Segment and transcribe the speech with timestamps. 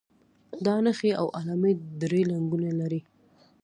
[0.65, 3.01] دا نښې او علامې درې رنګونه لري.